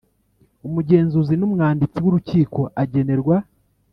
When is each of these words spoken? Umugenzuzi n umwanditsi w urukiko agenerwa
Umugenzuzi 0.67 1.33
n 1.37 1.43
umwanditsi 1.47 1.97
w 2.03 2.05
urukiko 2.09 2.61
agenerwa 2.81 3.35